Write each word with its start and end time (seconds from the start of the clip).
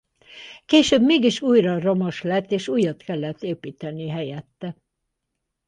Később 0.65 1.01
mégis 1.01 1.41
újra 1.41 1.79
romos 1.79 2.21
lett 2.21 2.51
és 2.51 2.67
újat 2.67 3.03
kellett 3.03 3.41
építeni 3.43 4.09
helyette. 4.09 4.75